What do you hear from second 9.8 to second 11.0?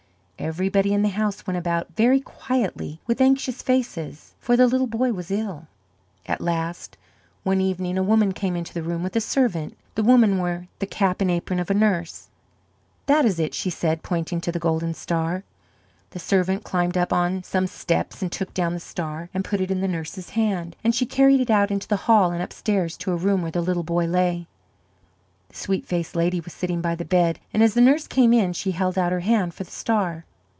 The woman wore the